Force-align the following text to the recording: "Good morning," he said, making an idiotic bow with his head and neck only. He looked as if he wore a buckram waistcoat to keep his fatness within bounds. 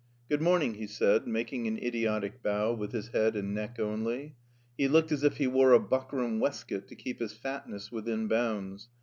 "Good 0.29 0.41
morning," 0.41 0.73
he 0.73 0.87
said, 0.87 1.27
making 1.27 1.67
an 1.67 1.77
idiotic 1.77 2.41
bow 2.41 2.73
with 2.73 2.91
his 2.91 3.09
head 3.09 3.35
and 3.35 3.53
neck 3.53 3.79
only. 3.79 4.35
He 4.75 4.87
looked 4.87 5.11
as 5.11 5.23
if 5.23 5.37
he 5.37 5.45
wore 5.45 5.73
a 5.73 5.79
buckram 5.79 6.39
waistcoat 6.39 6.87
to 6.87 6.95
keep 6.95 7.19
his 7.19 7.33
fatness 7.33 7.91
within 7.91 8.27
bounds. 8.27 8.89